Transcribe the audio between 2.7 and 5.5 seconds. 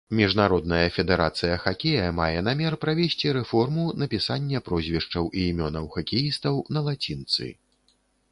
правесці рэформу напісання прозвішчаў і